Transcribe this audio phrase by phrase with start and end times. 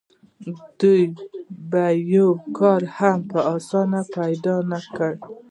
[0.79, 1.03] دوی
[1.69, 5.17] به یو کار هم په اسانۍ پیدا نه کړي